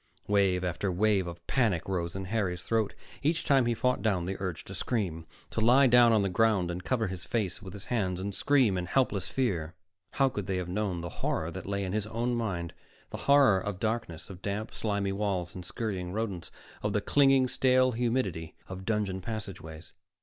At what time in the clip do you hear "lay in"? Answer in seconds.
11.67-11.93